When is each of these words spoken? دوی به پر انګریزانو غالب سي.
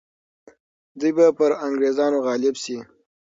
دوی 0.99 1.11
به 1.17 1.25
پر 1.37 1.51
انګریزانو 1.67 2.19
غالب 2.25 2.55
سي. 2.63 2.77